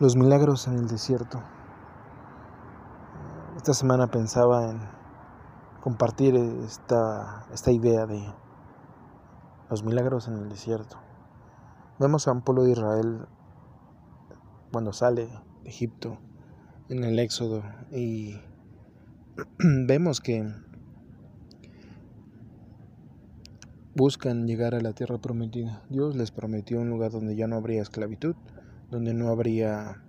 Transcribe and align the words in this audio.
Los 0.00 0.16
milagros 0.16 0.66
en 0.66 0.78
el 0.78 0.88
desierto. 0.88 1.42
Esta 3.58 3.74
semana 3.74 4.06
pensaba 4.06 4.70
en 4.70 4.80
compartir 5.82 6.36
esta, 6.36 7.44
esta 7.52 7.70
idea 7.70 8.06
de 8.06 8.24
los 9.68 9.84
milagros 9.84 10.26
en 10.26 10.38
el 10.38 10.48
desierto. 10.48 10.96
Vemos 11.98 12.26
a 12.26 12.32
un 12.32 12.40
pueblo 12.40 12.62
de 12.62 12.72
Israel 12.72 13.26
cuando 14.72 14.94
sale 14.94 15.26
de 15.26 15.68
Egipto 15.68 16.16
en 16.88 17.04
el 17.04 17.18
Éxodo 17.18 17.62
y 17.92 18.40
vemos 19.58 20.22
que 20.22 20.50
buscan 23.94 24.46
llegar 24.46 24.74
a 24.74 24.80
la 24.80 24.94
tierra 24.94 25.18
prometida. 25.18 25.82
Dios 25.90 26.16
les 26.16 26.30
prometió 26.30 26.80
un 26.80 26.88
lugar 26.88 27.10
donde 27.10 27.36
ya 27.36 27.46
no 27.46 27.56
habría 27.56 27.82
esclavitud, 27.82 28.34
donde 28.90 29.14
no 29.14 29.28
habría 29.28 30.02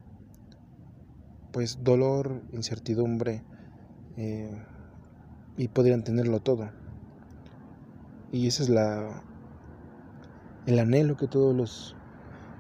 pues 1.51 1.83
dolor, 1.83 2.41
incertidumbre 2.51 3.43
eh, 4.17 4.65
y 5.57 5.67
podrían 5.67 6.03
tenerlo 6.03 6.39
todo. 6.39 6.69
Y 8.31 8.47
ese 8.47 8.63
es 8.63 8.69
la 8.69 9.23
el 10.65 10.79
anhelo 10.79 11.17
que 11.17 11.27
todos 11.27 11.55
los 11.55 11.95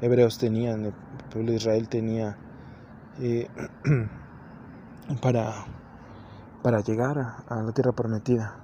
hebreos 0.01 0.37
tenían, 0.37 0.85
el 0.85 0.93
pueblo 1.31 1.51
de 1.51 1.57
Israel 1.57 1.87
tenía 1.87 2.37
eh, 3.19 3.47
para, 5.21 5.65
para 6.63 6.81
llegar 6.81 7.19
a 7.19 7.61
la 7.61 7.71
tierra 7.71 7.91
prometida. 7.91 8.61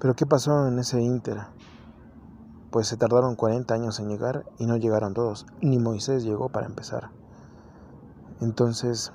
Pero 0.00 0.14
¿qué 0.14 0.24
pasó 0.24 0.66
en 0.66 0.78
ese 0.78 1.00
inter? 1.00 1.36
Pues 2.70 2.86
se 2.86 2.96
tardaron 2.96 3.34
40 3.34 3.74
años 3.74 3.98
en 3.98 4.08
llegar 4.08 4.46
y 4.58 4.66
no 4.66 4.76
llegaron 4.76 5.14
todos, 5.14 5.46
ni 5.60 5.78
Moisés 5.78 6.22
llegó 6.22 6.48
para 6.48 6.66
empezar. 6.66 7.10
Entonces, 8.40 9.12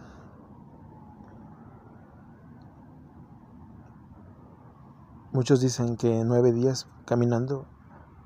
muchos 5.32 5.62
dicen 5.62 5.98
que 5.98 6.24
nueve 6.26 6.52
días 6.52 6.88
caminando 7.06 7.66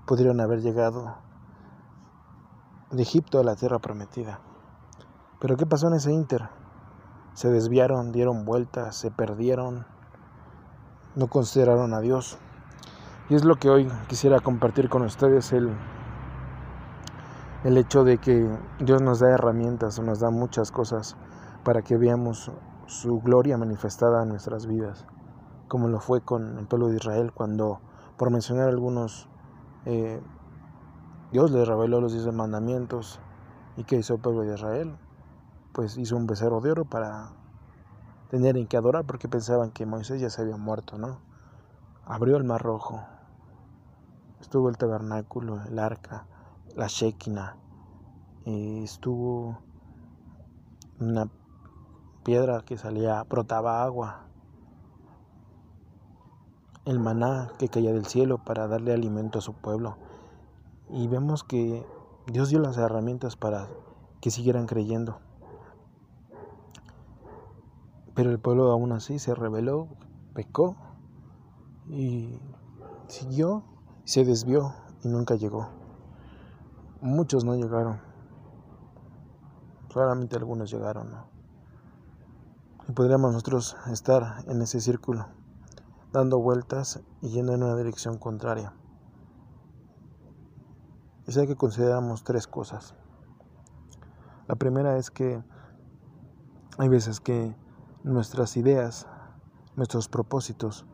pudieron 0.06 0.42
haber 0.42 0.62
llegado 0.62 1.18
de 2.92 3.04
Egipto 3.04 3.40
a 3.40 3.44
la 3.44 3.56
tierra 3.56 3.80
prometida. 3.80 4.40
Pero 5.40 5.56
¿qué 5.56 5.66
pasó 5.66 5.88
en 5.88 5.94
ese 5.94 6.12
inter? 6.12 6.50
Se 7.34 7.50
desviaron, 7.50 8.12
dieron 8.12 8.46
vueltas, 8.46 8.96
se 8.96 9.12
perdieron, 9.12 9.86
no 11.16 11.28
consideraron 11.28 11.94
a 11.94 12.02
Dios. 12.02 12.38
Y 13.30 13.36
es 13.36 13.46
lo 13.46 13.58
que 13.58 13.70
hoy 13.70 13.88
quisiera 14.08 14.40
compartir 14.40 14.90
con 14.90 15.04
ustedes, 15.04 15.54
el, 15.54 15.70
el 17.64 17.78
hecho 17.78 18.04
de 18.04 18.18
que 18.18 18.50
Dios 18.80 19.04
nos 19.04 19.20
da 19.20 19.30
herramientas, 19.30 20.00
nos 20.00 20.20
da 20.20 20.32
muchas 20.32 20.72
cosas 20.72 21.16
para 21.64 21.84
que 21.84 21.96
veamos 21.96 22.52
su 22.88 23.22
gloria 23.22 23.56
manifestada 23.56 24.24
en 24.24 24.30
nuestras 24.30 24.66
vidas, 24.66 25.06
como 25.68 25.90
lo 25.90 26.00
fue 26.00 26.22
con 26.22 26.58
el 26.58 26.66
pueblo 26.66 26.88
de 26.88 26.96
Israel 26.96 27.32
cuando, 27.32 27.82
por 28.18 28.32
mencionar 28.32 28.68
algunos, 28.68 29.30
eh, 29.86 30.20
Dios 31.32 31.52
les 31.52 31.68
reveló 31.68 32.02
los 32.02 32.14
diez 32.14 32.26
mandamientos. 32.34 33.20
¿Y 33.78 33.84
qué 33.84 33.98
hizo 33.98 34.16
el 34.16 34.22
pueblo 34.22 34.42
de 34.42 34.56
Israel? 34.56 34.98
Pues 35.72 35.98
hizo 35.98 36.18
un 36.18 36.26
becerro 36.26 36.62
de 36.62 36.72
oro 36.72 36.86
para 36.86 37.30
tener 38.32 38.58
en 38.58 38.66
que 38.66 38.76
adorar 38.76 39.06
porque 39.06 39.28
pensaban 39.28 39.70
que 39.70 39.86
Moisés 39.86 40.20
ya 40.20 40.32
se 40.32 40.42
había 40.42 40.58
muerto, 40.58 40.98
¿no? 40.98 41.20
Abrió 42.06 42.36
el 42.38 42.44
mar 42.44 42.64
rojo, 42.64 43.04
estuvo 44.42 44.70
el 44.70 44.78
tabernáculo, 44.78 45.62
el 45.64 45.80
arca, 45.80 46.26
la 46.76 46.88
Shekinah, 46.88 47.56
y 48.46 48.84
estuvo 48.84 49.60
una 51.00 51.30
piedra 52.24 52.62
que 52.62 52.78
salía, 52.78 53.24
brotaba 53.24 53.84
agua, 53.84 54.26
el 56.86 57.00
maná 57.00 57.52
que 57.60 57.70
caía 57.70 57.94
del 57.94 58.06
cielo 58.06 58.44
para 58.44 58.68
darle 58.68 58.94
alimento 58.94 59.40
a 59.40 59.42
su 59.42 59.54
pueblo. 59.54 59.98
Y 60.90 61.08
vemos 61.08 61.44
que 61.44 61.86
Dios 62.28 62.50
dio 62.50 62.60
las 62.60 62.78
herramientas 62.78 63.36
para 63.36 63.68
que 64.22 64.32
siguieran 64.32 64.66
creyendo. 64.66 65.20
Pero 68.16 68.32
el 68.32 68.40
pueblo 68.40 68.72
aún 68.72 68.92
así 68.92 69.20
se 69.20 69.36
rebeló, 69.36 69.88
pecó 70.34 70.76
y 71.88 72.40
siguió 73.08 73.64
se 74.10 74.26
desvió 74.26 74.74
y 75.04 75.08
nunca 75.08 75.36
llegó. 75.36 75.70
Muchos 77.00 77.46
no 77.46 77.54
llegaron. 77.54 78.02
Solamente 79.94 80.36
algunos 80.36 80.72
llegaron. 80.72 81.12
Y 82.88 82.92
podríamos 82.94 83.34
nosotros 83.34 83.78
estar 83.92 84.44
en 84.48 84.64
ese 84.64 84.80
círculo, 84.82 85.28
dando 86.12 86.40
vueltas 86.40 87.02
y 87.22 87.30
yendo 87.30 87.54
en 87.54 87.62
una 87.62 87.76
dirección 87.76 88.18
contraria. 88.18 88.74
Sé 91.28 91.46
que 91.46 91.56
consideramos 91.56 92.24
tres 92.24 92.48
cosas. 92.48 92.96
La 94.48 94.56
primera 94.56 94.98
es 94.98 95.12
que 95.12 95.44
hay 96.80 96.90
veces 96.90 97.20
que 97.20 97.56
nuestras 98.04 98.58
ideas, 98.58 99.06
nuestros 99.76 100.10
propósitos 100.10 100.88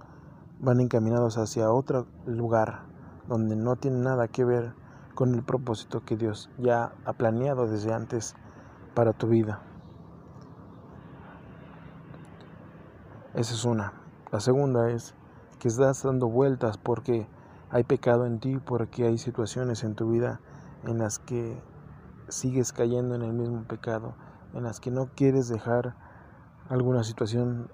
van 0.59 0.81
encaminados 0.81 1.37
hacia 1.37 1.71
otro 1.71 2.07
lugar 2.25 2.93
donde 3.27 3.55
no 3.55 3.75
tiene 3.75 3.99
nada 3.99 4.27
que 4.27 4.45
ver 4.45 4.73
con 5.13 5.33
el 5.33 5.43
propósito 5.43 6.03
que 6.03 6.17
Dios 6.17 6.49
ya 6.57 6.93
ha 7.05 7.13
planeado 7.13 7.67
desde 7.67 7.93
antes 7.93 8.35
para 8.93 9.13
tu 9.13 9.27
vida. 9.27 9.61
Esa 13.33 13.53
es 13.53 13.65
una. 13.65 13.93
La 14.31 14.39
segunda 14.39 14.89
es 14.89 15.15
que 15.59 15.67
estás 15.67 16.03
dando 16.03 16.27
vueltas 16.27 16.77
porque 16.77 17.27
hay 17.69 17.83
pecado 17.83 18.25
en 18.25 18.39
ti, 18.39 18.57
porque 18.57 19.05
hay 19.05 19.17
situaciones 19.17 19.83
en 19.83 19.95
tu 19.95 20.09
vida 20.09 20.39
en 20.85 20.99
las 20.99 21.19
que 21.19 21.61
sigues 22.29 22.71
cayendo 22.71 23.15
en 23.15 23.21
el 23.21 23.33
mismo 23.33 23.63
pecado, 23.63 24.15
en 24.53 24.63
las 24.63 24.79
que 24.79 24.91
no 24.91 25.09
quieres 25.15 25.47
dejar 25.47 25.95
alguna 26.69 27.03
situación 27.03 27.69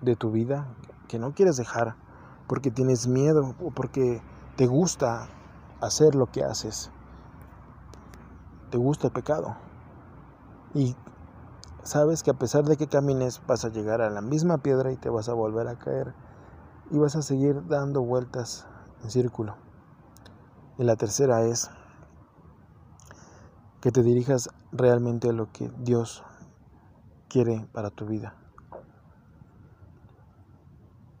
de 0.00 0.16
tu 0.16 0.30
vida, 0.30 0.66
que 1.08 1.18
no 1.18 1.32
quieres 1.32 1.56
dejar 1.56 1.96
porque 2.46 2.70
tienes 2.70 3.06
miedo 3.06 3.54
o 3.60 3.70
porque 3.70 4.22
te 4.56 4.66
gusta 4.66 5.28
hacer 5.80 6.14
lo 6.14 6.26
que 6.26 6.44
haces, 6.44 6.90
te 8.70 8.78
gusta 8.78 9.08
el 9.08 9.12
pecado. 9.12 9.56
Y 10.74 10.96
sabes 11.82 12.22
que 12.22 12.30
a 12.30 12.34
pesar 12.34 12.64
de 12.64 12.76
que 12.76 12.86
camines 12.86 13.42
vas 13.46 13.64
a 13.64 13.68
llegar 13.68 14.00
a 14.00 14.10
la 14.10 14.20
misma 14.22 14.58
piedra 14.58 14.92
y 14.92 14.96
te 14.96 15.10
vas 15.10 15.28
a 15.28 15.34
volver 15.34 15.68
a 15.68 15.78
caer 15.78 16.14
y 16.90 16.98
vas 16.98 17.16
a 17.16 17.22
seguir 17.22 17.66
dando 17.66 18.02
vueltas 18.02 18.66
en 19.02 19.10
círculo. 19.10 19.56
Y 20.78 20.84
la 20.84 20.96
tercera 20.96 21.42
es 21.42 21.70
que 23.80 23.90
te 23.90 24.02
dirijas 24.02 24.48
realmente 24.70 25.30
a 25.30 25.32
lo 25.32 25.50
que 25.52 25.70
Dios 25.78 26.22
quiere 27.28 27.66
para 27.72 27.90
tu 27.90 28.06
vida. 28.06 28.36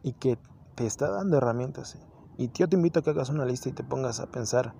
Y 0.02 0.12
que 0.12 0.38
te 0.74 0.86
está 0.86 1.10
dando 1.10 1.38
herramientas. 1.38 1.98
Y 2.38 2.50
yo 2.52 2.68
te 2.68 2.76
invito 2.76 3.00
a 3.00 3.02
que 3.02 3.10
hagas 3.10 3.28
una 3.28 3.44
lista 3.44 3.68
y 3.68 3.72
te 3.72 3.84
pongas 3.84 4.20
a 4.20 4.26
pensar 4.26 4.74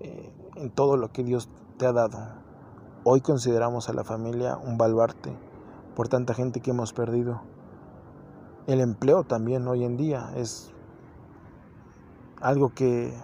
eh, 0.00 0.32
en 0.56 0.70
todo 0.70 0.96
lo 0.96 1.12
que 1.12 1.24
Dios 1.24 1.48
te 1.76 1.86
ha 1.86 1.92
dado. 1.92 2.18
Hoy 3.04 3.20
consideramos 3.20 3.88
a 3.88 3.92
la 3.92 4.04
familia 4.04 4.56
un 4.56 4.78
baluarte 4.78 5.36
por 5.94 6.08
tanta 6.08 6.34
gente 6.34 6.60
que 6.60 6.70
hemos 6.70 6.92
perdido. 6.92 7.42
El 8.66 8.80
empleo 8.80 9.24
también 9.24 9.68
hoy 9.68 9.84
en 9.84 9.96
día 9.96 10.32
es 10.36 10.72
algo 12.40 12.74
que, 12.74 13.14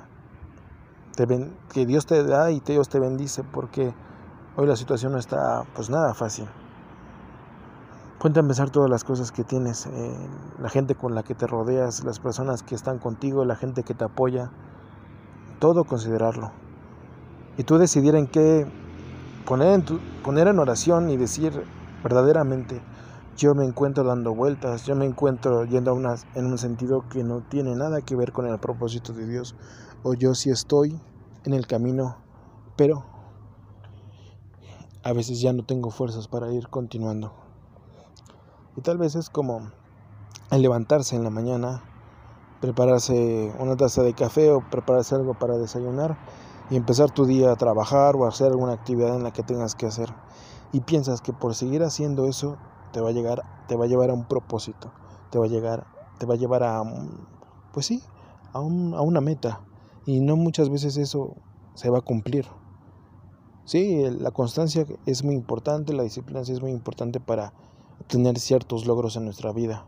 que 1.72 1.86
Dios 1.86 2.06
te 2.06 2.22
da 2.24 2.50
y 2.50 2.60
Dios 2.60 2.88
te 2.88 3.00
bendice 3.00 3.42
porque 3.42 3.92
hoy 4.56 4.66
la 4.66 4.76
situación 4.76 5.12
no 5.12 5.18
está 5.18 5.64
pues 5.74 5.90
nada 5.90 6.14
fácil. 6.14 6.46
Ponte 8.22 8.38
a 8.38 8.42
pensar 8.44 8.70
todas 8.70 8.88
las 8.88 9.02
cosas 9.02 9.32
que 9.32 9.42
tienes, 9.42 9.86
eh, 9.86 10.16
la 10.60 10.68
gente 10.68 10.94
con 10.94 11.16
la 11.16 11.24
que 11.24 11.34
te 11.34 11.48
rodeas, 11.48 12.04
las 12.04 12.20
personas 12.20 12.62
que 12.62 12.76
están 12.76 13.00
contigo, 13.00 13.44
la 13.44 13.56
gente 13.56 13.82
que 13.82 13.94
te 13.94 14.04
apoya, 14.04 14.52
todo 15.58 15.82
considerarlo. 15.82 16.52
Y 17.58 17.64
tú 17.64 17.78
decidir 17.78 18.14
en 18.14 18.28
qué 18.28 18.64
poner 19.44 20.46
en, 20.46 20.58
oración 20.60 21.10
y 21.10 21.16
decir 21.16 21.64
verdaderamente, 22.04 22.80
yo 23.36 23.56
me 23.56 23.64
encuentro 23.64 24.04
dando 24.04 24.32
vueltas, 24.32 24.86
yo 24.86 24.94
me 24.94 25.04
encuentro 25.04 25.64
yendo 25.64 25.90
a 25.90 25.94
unas, 25.94 26.24
en 26.36 26.46
un 26.46 26.58
sentido 26.58 27.08
que 27.08 27.24
no 27.24 27.40
tiene 27.40 27.74
nada 27.74 28.02
que 28.02 28.14
ver 28.14 28.30
con 28.30 28.46
el 28.46 28.56
propósito 28.60 29.12
de 29.12 29.26
Dios, 29.26 29.56
o 30.04 30.14
yo 30.14 30.36
sí 30.36 30.48
estoy 30.48 30.96
en 31.42 31.54
el 31.54 31.66
camino, 31.66 32.18
pero 32.76 33.04
a 35.02 35.12
veces 35.12 35.40
ya 35.40 35.52
no 35.52 35.64
tengo 35.64 35.90
fuerzas 35.90 36.28
para 36.28 36.52
ir 36.52 36.68
continuando. 36.68 37.42
Y 38.76 38.80
tal 38.80 38.98
vez 38.98 39.14
es 39.14 39.28
como 39.28 39.70
el 40.50 40.62
levantarse 40.62 41.16
en 41.16 41.24
la 41.24 41.30
mañana, 41.30 41.82
prepararse 42.60 43.52
una 43.58 43.76
taza 43.76 44.02
de 44.02 44.14
café 44.14 44.50
o 44.50 44.62
prepararse 44.70 45.14
algo 45.14 45.34
para 45.34 45.58
desayunar 45.58 46.16
y 46.70 46.76
empezar 46.76 47.10
tu 47.10 47.26
día 47.26 47.52
a 47.52 47.56
trabajar 47.56 48.16
o 48.16 48.24
a 48.24 48.28
hacer 48.28 48.48
alguna 48.48 48.72
actividad 48.72 49.16
en 49.16 49.24
la 49.24 49.32
que 49.32 49.42
tengas 49.42 49.74
que 49.74 49.86
hacer 49.86 50.08
y 50.72 50.80
piensas 50.80 51.20
que 51.20 51.32
por 51.32 51.54
seguir 51.54 51.82
haciendo 51.82 52.26
eso 52.26 52.56
te 52.92 53.00
va 53.00 53.10
a 53.10 53.12
llegar 53.12 53.42
te 53.68 53.76
va 53.76 53.84
a 53.84 53.88
llevar 53.88 54.10
a 54.10 54.14
un 54.14 54.24
propósito, 54.24 54.92
te 55.30 55.38
va 55.38 55.46
a 55.46 55.48
llegar 55.48 55.86
te 56.18 56.26
va 56.26 56.34
a 56.34 56.38
llevar 56.38 56.62
a 56.62 56.82
pues 57.72 57.86
sí, 57.86 58.02
a, 58.52 58.60
un, 58.60 58.94
a 58.94 59.00
una 59.02 59.20
meta 59.20 59.60
y 60.06 60.20
no 60.20 60.36
muchas 60.36 60.70
veces 60.70 60.96
eso 60.96 61.36
se 61.74 61.90
va 61.90 61.98
a 61.98 62.02
cumplir. 62.02 62.46
Sí, 63.64 64.04
la 64.18 64.32
constancia 64.32 64.86
es 65.06 65.24
muy 65.24 65.34
importante, 65.34 65.92
la 65.92 66.02
disciplina 66.02 66.44
sí 66.44 66.52
es 66.52 66.60
muy 66.60 66.72
importante 66.72 67.20
para 67.20 67.52
obtener 68.02 68.38
ciertos 68.38 68.84
logros 68.84 69.16
en 69.16 69.24
nuestra 69.24 69.52
vida, 69.52 69.86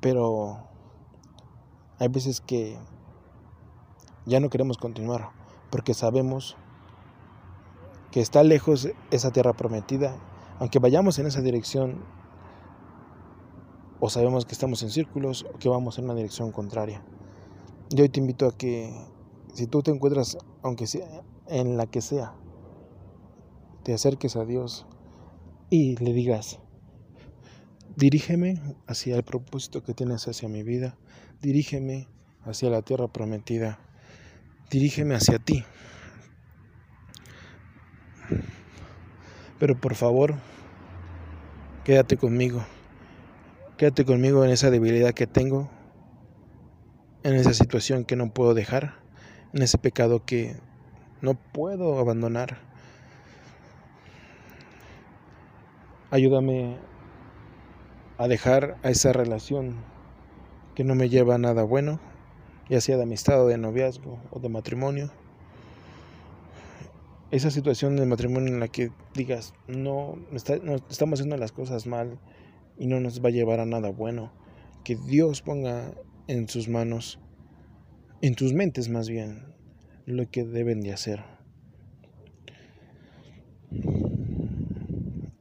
pero 0.00 0.66
hay 1.98 2.08
veces 2.08 2.40
que 2.40 2.78
ya 4.24 4.40
no 4.40 4.48
queremos 4.48 4.78
continuar 4.78 5.30
porque 5.70 5.92
sabemos 5.92 6.56
que 8.10 8.20
está 8.20 8.42
lejos 8.42 8.88
esa 9.10 9.30
tierra 9.30 9.52
prometida, 9.52 10.16
aunque 10.58 10.78
vayamos 10.78 11.18
en 11.18 11.26
esa 11.26 11.42
dirección 11.42 12.02
o 14.00 14.08
sabemos 14.08 14.46
que 14.46 14.52
estamos 14.52 14.82
en 14.82 14.90
círculos 14.90 15.44
o 15.52 15.58
que 15.58 15.68
vamos 15.68 15.98
en 15.98 16.04
una 16.04 16.14
dirección 16.14 16.50
contraria. 16.50 17.04
Yo 17.90 18.04
hoy 18.04 18.08
te 18.08 18.20
invito 18.20 18.46
a 18.46 18.56
que 18.56 18.90
si 19.52 19.66
tú 19.66 19.82
te 19.82 19.90
encuentras, 19.90 20.38
aunque 20.62 20.86
sea 20.86 21.22
en 21.46 21.76
la 21.76 21.86
que 21.86 22.00
sea, 22.00 22.34
te 23.82 23.92
acerques 23.92 24.36
a 24.36 24.46
Dios 24.46 24.86
y 25.68 25.96
le 25.96 26.14
digas, 26.14 26.60
dirígeme 27.98 28.62
hacia 28.86 29.16
el 29.16 29.24
propósito 29.24 29.82
que 29.82 29.92
tienes 29.92 30.28
hacia 30.28 30.48
mi 30.48 30.62
vida, 30.62 30.96
dirígeme 31.42 32.06
hacia 32.44 32.70
la 32.70 32.82
tierra 32.82 33.08
prometida, 33.08 33.80
dirígeme 34.70 35.16
hacia 35.16 35.40
ti. 35.40 35.64
Pero 39.58 39.80
por 39.80 39.96
favor, 39.96 40.36
quédate 41.84 42.16
conmigo. 42.16 42.64
Quédate 43.76 44.04
conmigo 44.04 44.44
en 44.44 44.50
esa 44.50 44.70
debilidad 44.70 45.12
que 45.12 45.26
tengo, 45.26 45.68
en 47.24 47.34
esa 47.34 47.52
situación 47.52 48.04
que 48.04 48.14
no 48.14 48.32
puedo 48.32 48.54
dejar, 48.54 48.94
en 49.52 49.62
ese 49.62 49.76
pecado 49.76 50.24
que 50.24 50.54
no 51.20 51.34
puedo 51.34 51.98
abandonar. 51.98 52.58
Ayúdame 56.12 56.78
a 58.18 58.28
dejar 58.28 58.76
a 58.82 58.90
esa 58.90 59.12
relación 59.12 59.76
que 60.74 60.84
no 60.84 60.94
me 60.94 61.08
lleva 61.08 61.36
a 61.36 61.38
nada 61.38 61.62
bueno, 61.62 62.00
ya 62.68 62.80
sea 62.80 62.96
de 62.96 63.04
amistad 63.04 63.42
o 63.42 63.46
de 63.46 63.58
noviazgo 63.58 64.20
o 64.30 64.40
de 64.40 64.48
matrimonio. 64.48 65.10
Esa 67.30 67.50
situación 67.50 67.96
de 67.96 68.06
matrimonio 68.06 68.52
en 68.52 68.60
la 68.60 68.68
que 68.68 68.90
digas, 69.14 69.54
no, 69.66 70.16
no 70.30 70.76
estamos 70.90 71.18
haciendo 71.18 71.36
las 71.36 71.52
cosas 71.52 71.86
mal, 71.86 72.18
y 72.78 72.86
no 72.86 73.00
nos 73.00 73.22
va 73.22 73.28
a 73.28 73.32
llevar 73.32 73.60
a 73.60 73.66
nada 73.66 73.90
bueno. 73.90 74.32
Que 74.84 74.96
Dios 74.96 75.42
ponga 75.42 75.92
en 76.28 76.48
sus 76.48 76.68
manos, 76.68 77.18
en 78.22 78.34
tus 78.34 78.52
mentes 78.52 78.88
más 78.88 79.08
bien, 79.08 79.54
lo 80.06 80.30
que 80.30 80.44
deben 80.44 80.80
de 80.80 80.92
hacer. 80.92 81.24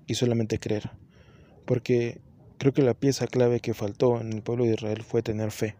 Y 0.07 0.15
solamente 0.15 0.59
creer. 0.59 0.91
Porque 1.65 2.21
creo 2.57 2.73
que 2.73 2.81
la 2.81 2.93
pieza 2.93 3.27
clave 3.27 3.59
que 3.59 3.73
faltó 3.73 4.19
en 4.19 4.33
el 4.33 4.41
pueblo 4.41 4.65
de 4.65 4.73
Israel 4.73 5.03
fue 5.03 5.21
tener 5.21 5.51
fe. 5.51 5.75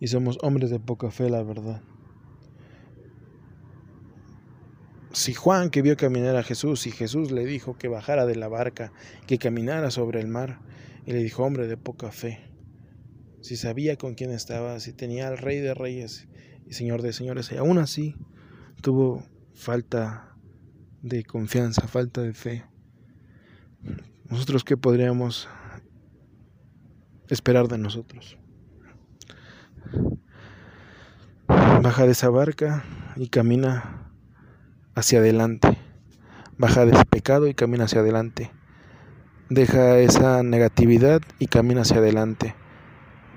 Y 0.00 0.08
somos 0.08 0.38
hombres 0.42 0.70
de 0.70 0.80
poca 0.80 1.10
fe, 1.10 1.30
la 1.30 1.42
verdad. 1.42 1.82
si 5.14 5.32
Juan 5.32 5.70
que 5.70 5.80
vio 5.80 5.96
caminar 5.96 6.36
a 6.36 6.42
Jesús 6.42 6.86
y 6.86 6.90
Jesús 6.90 7.30
le 7.30 7.46
dijo 7.46 7.78
que 7.78 7.88
bajara 7.88 8.26
de 8.26 8.34
la 8.34 8.48
barca, 8.48 8.92
que 9.26 9.38
caminara 9.38 9.90
sobre 9.90 10.20
el 10.20 10.26
mar, 10.26 10.60
y 11.06 11.12
le 11.12 11.22
dijo, 11.22 11.44
hombre 11.44 11.66
de 11.66 11.76
poca 11.76 12.10
fe, 12.10 12.40
si 13.40 13.56
sabía 13.56 13.96
con 13.96 14.14
quién 14.14 14.30
estaba, 14.30 14.80
si 14.80 14.92
tenía 14.92 15.28
al 15.28 15.38
rey 15.38 15.60
de 15.60 15.74
reyes 15.74 16.26
y 16.66 16.74
señor 16.74 17.02
de 17.02 17.12
señores, 17.12 17.50
y 17.52 17.56
aún 17.56 17.78
así 17.78 18.16
tuvo 18.82 19.24
falta 19.54 20.36
de 21.02 21.24
confianza, 21.24 21.86
falta 21.86 22.22
de 22.22 22.32
fe. 22.32 22.64
Nosotros 24.34 24.64
qué 24.64 24.76
podríamos 24.76 25.48
esperar 27.28 27.68
de 27.68 27.78
nosotros? 27.78 28.36
Baja 31.46 32.04
de 32.04 32.10
esa 32.10 32.30
barca 32.30 32.82
y 33.14 33.28
camina 33.28 34.10
hacia 34.96 35.20
adelante. 35.20 35.78
Baja 36.58 36.84
del 36.84 36.96
pecado 37.06 37.46
y 37.46 37.54
camina 37.54 37.84
hacia 37.84 38.00
adelante. 38.00 38.50
Deja 39.50 39.98
esa 39.98 40.42
negatividad 40.42 41.20
y 41.38 41.46
camina 41.46 41.82
hacia 41.82 41.98
adelante. 41.98 42.56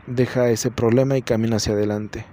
Deja 0.08 0.50
ese 0.50 0.72
problema 0.72 1.16
y 1.16 1.22
camina 1.22 1.58
hacia 1.58 1.74
adelante. 1.74 2.26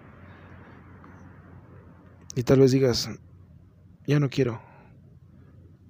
Y 2.34 2.44
tal 2.44 2.60
vez 2.60 2.72
digas, 2.72 3.10
ya 4.06 4.18
no 4.20 4.30
quiero. 4.30 4.62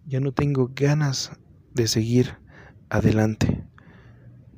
Ya 0.07 0.19
no 0.19 0.33
tengo 0.33 0.73
ganas 0.75 1.31
de 1.73 1.87
seguir 1.87 2.43
adelante. 2.95 3.63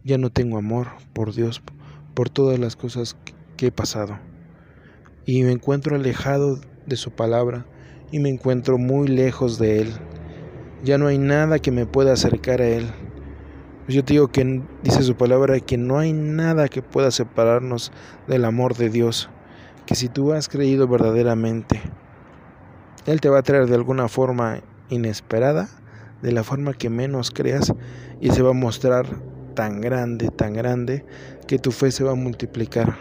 Ya 0.05 0.19
no 0.19 0.31
tengo 0.31 0.59
amor 0.59 0.89
por 1.13 1.35
Dios, 1.35 1.63
por 2.15 2.29
todas 2.29 2.59
las 2.59 2.77
cosas 2.77 3.17
que 3.57 3.67
he 3.67 3.73
pasado. 3.73 4.19
Y 5.25 5.43
me 5.43 5.53
encuentro 5.53 5.97
alejado 5.97 6.61
de 6.87 6.97
su 6.97 7.11
palabra 7.11 7.67
y 8.13 8.21
me 8.21 8.29
encuentro 8.29 8.79
muy 8.79 9.09
lejos 9.09 9.59
de 9.59 9.81
Él. 9.81 9.93
Ya 10.85 10.99
no 10.99 11.09
hay 11.09 11.19
nada 11.19 11.59
que 11.59 11.73
me 11.73 11.87
pueda 11.87 12.13
acercar 12.13 12.61
a 12.61 12.69
Él. 12.69 12.87
Yo 13.89 14.05
te 14.05 14.15
digo 14.15 14.29
que 14.29 14.63
dice 14.83 15.03
su 15.03 15.17
palabra 15.17 15.59
que 15.61 15.79
no 15.79 15.99
hay 15.99 16.13
nada 16.13 16.69
que 16.69 16.83
pueda 16.83 17.11
separarnos 17.11 17.93
del 18.29 18.45
amor 18.45 18.77
de 18.77 18.91
Dios. 18.91 19.31
Que 19.87 19.95
si 19.95 20.09
tú 20.09 20.33
has 20.33 20.49
creído 20.49 20.87
verdaderamente, 20.89 21.81
Él 23.07 23.21
te 23.21 23.29
va 23.29 23.39
a 23.39 23.43
traer 23.43 23.67
de 23.67 23.77
alguna 23.77 24.09
forma 24.09 24.61
inesperada, 24.91 25.69
de 26.23 26.33
la 26.33 26.43
forma 26.43 26.73
que 26.73 26.91
menos 26.91 27.31
creas, 27.31 27.73
y 28.21 28.31
se 28.31 28.43
va 28.43 28.51
a 28.51 28.55
mostrar 28.55 29.07
tan 29.55 29.81
grande, 29.81 30.29
tan 30.29 30.55
grande, 30.55 31.05
que 31.47 31.59
tu 31.59 31.73
fe 31.73 31.91
se 31.91 32.05
va 32.05 32.13
a 32.13 32.17
multiplicar. 32.17 32.97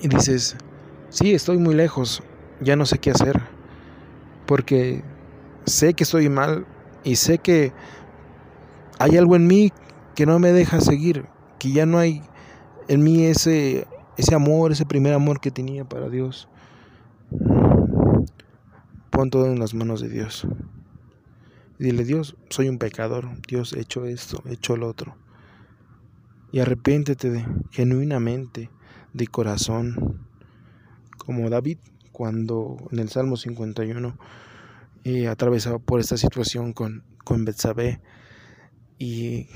Y 0.00 0.08
dices, 0.08 0.56
sí, 1.08 1.34
estoy 1.34 1.58
muy 1.58 1.74
lejos, 1.74 2.22
ya 2.60 2.76
no 2.76 2.86
sé 2.86 2.98
qué 2.98 3.10
hacer, 3.10 3.40
porque 4.46 5.02
sé 5.66 5.94
que 5.94 6.04
estoy 6.04 6.28
mal 6.28 6.66
y 7.02 7.16
sé 7.16 7.38
que 7.38 7.72
hay 8.98 9.16
algo 9.16 9.36
en 9.36 9.46
mí 9.46 9.72
que 10.14 10.26
no 10.26 10.38
me 10.38 10.52
deja 10.52 10.80
seguir, 10.80 11.26
que 11.58 11.72
ya 11.72 11.86
no 11.86 11.98
hay 11.98 12.22
en 12.88 13.02
mí 13.02 13.24
ese, 13.24 13.86
ese 14.16 14.34
amor, 14.34 14.72
ese 14.72 14.86
primer 14.86 15.14
amor 15.14 15.40
que 15.40 15.50
tenía 15.50 15.84
para 15.84 16.08
Dios. 16.08 16.48
Pon 19.10 19.30
todo 19.30 19.46
en 19.46 19.58
las 19.58 19.74
manos 19.74 20.00
de 20.00 20.08
Dios. 20.08 20.46
Dile, 21.78 22.04
Dios, 22.04 22.36
soy 22.50 22.68
un 22.68 22.78
pecador. 22.78 23.28
Dios, 23.48 23.72
he 23.72 23.80
hecho 23.80 24.04
esto, 24.04 24.42
he 24.46 24.54
hecho 24.54 24.76
lo 24.76 24.88
otro. 24.88 25.16
Y 26.52 26.60
arrepiéntete 26.60 27.46
genuinamente, 27.70 28.70
de 29.12 29.26
corazón, 29.28 30.26
como 31.16 31.48
David 31.48 31.78
cuando 32.12 32.76
en 32.92 32.98
el 32.98 33.08
Salmo 33.08 33.36
51 33.36 34.16
eh, 35.04 35.28
atravesaba 35.28 35.78
por 35.78 36.00
esta 36.00 36.16
situación 36.16 36.72
con, 36.72 37.04
con 37.24 37.44
Betsabé 37.44 38.00
y 38.98 39.48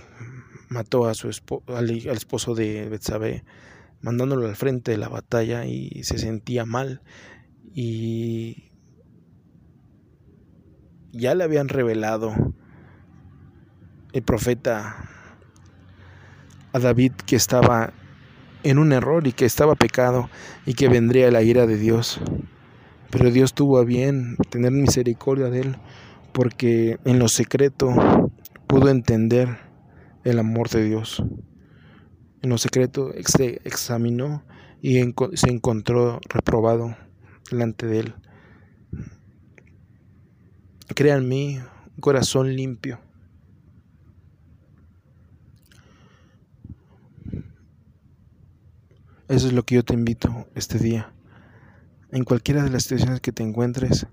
mató 0.69 1.07
a 1.07 1.15
su 1.15 1.31
al, 1.69 1.91
esposo 1.91 2.55
de 2.55 2.89
Betsabé 2.89 3.45
mandándolo 4.01 4.47
al 4.47 4.57
frente 4.57 4.91
de 4.91 4.99
la 4.99 5.09
batalla 5.09 5.67
y 5.67 6.03
se 6.05 6.19
sentía 6.19 6.65
mal 6.65 7.03
y 7.75 8.68
ya 11.19 11.35
le 11.35 11.45
habían 11.45 11.69
revelado 11.69 12.33
el 14.13 14.23
profeta 14.23 14.97
a 16.73 16.79
David 16.79 17.13
que 17.27 17.37
estaba 17.37 17.93
en 18.63 18.79
un 18.79 18.93
error 18.93 19.27
y 19.27 19.33
que 19.33 19.45
estaba 19.45 19.75
pecado 19.75 20.31
y 20.65 20.75
que 20.75 20.89
vendría 20.89 21.31
la 21.31 21.43
ira 21.43 21.67
de 21.67 21.77
Dios. 21.77 22.21
Pero 23.11 23.31
Dios 23.31 23.55
tuvo 23.55 23.79
a 23.79 23.85
bien 23.85 24.37
tener 24.51 24.71
misericordia 24.71 25.51
de 25.51 25.61
él 25.61 25.77
porque 26.33 26.99
en 27.05 27.19
lo 27.19 27.29
secreto 27.29 27.93
pudo 28.67 28.89
entender 28.89 29.59
el 30.25 30.39
amor 30.39 30.69
de 30.69 30.85
Dios. 30.85 31.23
En 32.43 32.51
lo 32.51 32.59
secreto 32.59 33.13
se 33.27 33.61
examinó 33.65 34.45
y 34.81 35.01
se 35.35 35.51
encontró 35.51 36.21
reprobado 36.29 36.97
delante 37.51 37.87
de 37.87 38.01
él. 38.01 38.15
Crea 40.95 41.17
en 41.17 41.29
mí 41.29 41.59
un 41.59 42.01
corazón 42.01 42.55
limpio 42.55 42.99
Eso 49.29 49.47
es 49.47 49.53
lo 49.53 49.63
que 49.63 49.75
yo 49.75 49.85
te 49.85 49.93
invito 49.93 50.47
este 50.55 50.79
día. 50.79 51.13
En 52.11 52.25
cualquiera 52.25 52.63
de 52.63 52.71
las 52.71 52.85
situaciones 52.85 53.21
que 53.21 53.31
te 53.31 53.43
encuentres, 53.43 54.07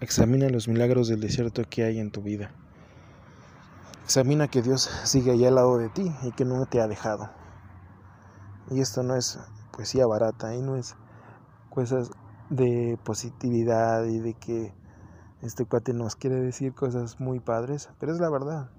examina 0.00 0.48
los 0.48 0.66
milagros 0.66 1.06
del 1.06 1.20
desierto 1.20 1.62
que 1.70 1.84
hay 1.84 2.00
en 2.00 2.10
tu 2.10 2.20
vida. 2.20 2.50
Examina 4.02 4.48
que 4.48 4.60
Dios 4.60 4.90
sigue 5.04 5.30
allá 5.30 5.48
al 5.48 5.54
lado 5.54 5.78
de 5.78 5.88
ti 5.90 6.12
y 6.24 6.32
que 6.32 6.44
no 6.44 6.66
te 6.66 6.80
ha 6.80 6.88
dejado. 6.88 7.30
Y 8.72 8.80
esto 8.80 9.04
no 9.04 9.14
es 9.14 9.38
poesía 9.72 10.04
barata 10.04 10.52
y 10.52 10.62
no 10.62 10.74
es 10.74 10.96
cosas 11.70 12.10
de 12.50 12.98
positividad 13.04 14.04
y 14.04 14.18
de 14.18 14.34
que 14.34 14.74
este 15.42 15.64
cuate 15.64 15.92
nos 15.94 16.16
quiere 16.16 16.36
decir 16.36 16.74
cosas 16.74 17.20
muy 17.20 17.38
padres, 17.38 17.90
pero 18.00 18.12
es 18.12 18.18
la 18.18 18.28
verdad. 18.28 18.70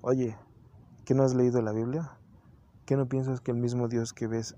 Oye, 0.00 0.36
¿qué 1.04 1.14
no 1.14 1.22
has 1.22 1.34
leído 1.34 1.62
la 1.62 1.72
Biblia? 1.72 2.18
¿Qué 2.86 2.96
no 2.96 3.08
piensas 3.08 3.40
que 3.40 3.52
el 3.52 3.56
mismo 3.56 3.86
Dios 3.88 4.12
que 4.12 4.26
ves 4.26 4.56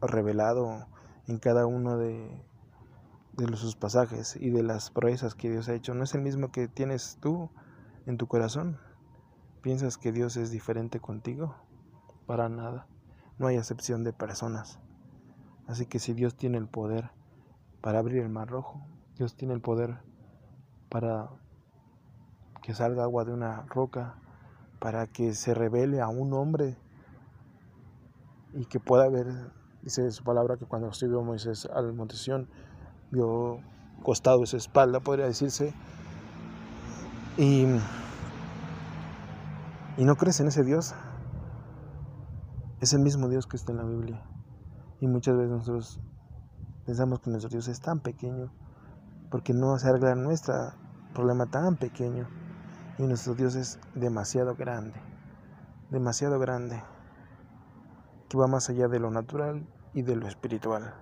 revelado 0.00 0.86
en 1.26 1.38
cada 1.38 1.66
uno 1.66 1.96
de, 1.96 2.44
de 3.32 3.56
sus 3.56 3.74
pasajes 3.74 4.36
y 4.36 4.50
de 4.50 4.62
las 4.62 4.90
proezas 4.90 5.34
que 5.34 5.50
Dios 5.50 5.68
ha 5.68 5.74
hecho 5.74 5.94
no 5.94 6.04
es 6.04 6.14
el 6.14 6.22
mismo 6.22 6.52
que 6.52 6.68
tienes 6.68 7.18
tú 7.20 7.50
en 8.06 8.16
tu 8.16 8.28
corazón? 8.28 8.78
¿Piensas 9.62 9.98
que 9.98 10.12
Dios 10.12 10.36
es 10.36 10.50
diferente 10.50 11.00
contigo? 11.00 11.56
Para 12.26 12.48
nada. 12.48 12.86
No 13.38 13.48
hay 13.48 13.56
excepción 13.56 14.04
de 14.04 14.12
personas. 14.12 14.78
Así 15.66 15.86
que 15.86 15.98
si 15.98 16.12
Dios 16.12 16.36
tiene 16.36 16.58
el 16.58 16.68
poder 16.68 17.10
para 17.80 17.98
abrir 17.98 18.22
el 18.22 18.28
mar 18.28 18.48
rojo, 18.48 18.86
Dios 19.16 19.36
tiene 19.36 19.54
el 19.54 19.60
poder 19.60 19.98
para 20.88 21.30
que 22.62 22.74
salga 22.74 23.04
agua 23.04 23.24
de 23.24 23.32
una 23.32 23.62
roca, 23.66 24.16
para 24.80 25.06
que 25.06 25.34
se 25.34 25.54
revele 25.54 26.00
a 26.00 26.08
un 26.08 26.32
hombre 26.32 26.76
y 28.54 28.66
que 28.66 28.80
pueda 28.80 29.08
ver, 29.08 29.26
dice 29.82 30.10
su 30.10 30.24
palabra 30.24 30.56
que 30.56 30.66
cuando 30.66 30.92
subió 30.92 31.22
Moisés 31.22 31.68
al 31.72 31.92
monte 31.92 32.16
Sión, 32.16 32.48
vio 33.10 33.60
costado 34.02 34.40
de 34.40 34.46
su 34.46 34.56
espalda, 34.56 35.00
podría 35.00 35.26
decirse, 35.26 35.74
y, 37.36 37.66
y 39.96 40.04
no 40.04 40.16
crees 40.16 40.40
en 40.40 40.48
ese 40.48 40.62
Dios. 40.62 40.94
Es 42.80 42.92
el 42.92 43.00
mismo 43.00 43.28
Dios 43.28 43.46
que 43.46 43.56
está 43.56 43.72
en 43.72 43.78
la 43.78 43.84
Biblia. 43.84 44.22
Y 45.00 45.08
muchas 45.08 45.36
veces 45.36 45.50
nosotros 45.50 46.00
pensamos 46.84 47.20
que 47.20 47.30
nuestro 47.30 47.50
Dios 47.50 47.66
es 47.68 47.80
tan 47.80 48.00
pequeño 48.00 48.52
porque 49.34 49.52
no 49.52 49.76
se 49.80 49.88
arregla 49.88 50.14
nuestro 50.14 50.54
problema 51.12 51.46
tan 51.46 51.74
pequeño. 51.74 52.28
Y 52.98 53.02
nuestro 53.02 53.34
Dios 53.34 53.56
es 53.56 53.80
demasiado 53.96 54.54
grande, 54.54 54.94
demasiado 55.90 56.38
grande, 56.38 56.80
que 58.28 58.38
va 58.38 58.46
más 58.46 58.70
allá 58.70 58.86
de 58.86 59.00
lo 59.00 59.10
natural 59.10 59.66
y 59.92 60.02
de 60.02 60.14
lo 60.14 60.28
espiritual. 60.28 60.94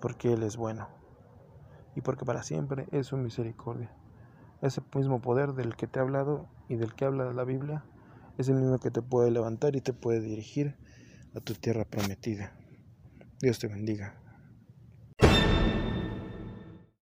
Porque 0.00 0.32
Él 0.32 0.42
es 0.42 0.56
bueno 0.56 0.88
y 1.94 2.00
porque 2.00 2.24
para 2.24 2.42
siempre 2.42 2.88
es 2.90 3.08
su 3.08 3.18
misericordia. 3.18 3.92
Ese 4.62 4.80
mismo 4.94 5.20
poder 5.20 5.52
del 5.52 5.76
que 5.76 5.88
te 5.88 5.98
he 5.98 6.02
hablado 6.02 6.46
y 6.70 6.76
del 6.76 6.94
que 6.94 7.04
habla 7.04 7.34
la 7.34 7.44
Biblia 7.44 7.84
es 8.38 8.48
el 8.48 8.54
mismo 8.54 8.78
que 8.78 8.90
te 8.90 9.02
puede 9.02 9.30
levantar 9.30 9.76
y 9.76 9.82
te 9.82 9.92
puede 9.92 10.22
dirigir 10.22 10.78
a 11.34 11.40
tu 11.40 11.52
tierra 11.52 11.84
prometida. 11.84 12.54
Dios 13.42 13.58
te 13.58 13.68
bendiga. 13.68 14.17